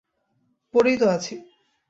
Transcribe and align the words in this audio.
পরেই 0.73 0.97
তো 0.97 1.05
আছি। 1.09 1.35